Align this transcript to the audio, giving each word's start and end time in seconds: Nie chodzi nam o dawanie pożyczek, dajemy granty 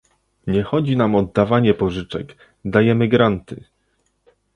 Nie 0.47 0.63
chodzi 0.63 0.97
nam 0.97 1.15
o 1.15 1.23
dawanie 1.23 1.73
pożyczek, 1.73 2.37
dajemy 2.65 3.07
granty 3.07 3.63